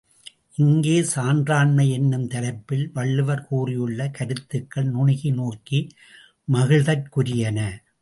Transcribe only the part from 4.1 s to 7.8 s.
கருத்துகள் நுணுகி நோக்கி மகிழ்தற்கு உரியன.